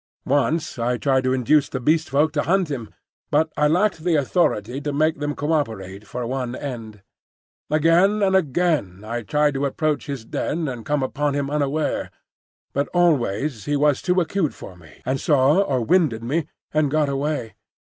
[0.25, 2.91] Once I tried to induce the Beast Folk to hunt him,
[3.29, 7.03] but I lacked the authority to make them co operate for one end.
[7.69, 12.09] Again and again I tried to approach his den and come upon him unaware;
[12.73, 17.07] but always he was too acute for me, and saw or winded me and got
[17.07, 17.53] away.